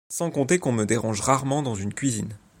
[0.09, 2.35] Sans compter qu’on me dérange rarement dans une cuisine.